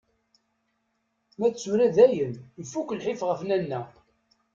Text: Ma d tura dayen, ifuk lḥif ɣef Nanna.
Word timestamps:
Ma 1.39 1.47
d 1.49 1.53
tura 1.55 1.87
dayen, 1.95 2.33
ifuk 2.61 2.89
lḥif 2.99 3.19
ɣef 3.29 3.41
Nanna. 3.47 3.81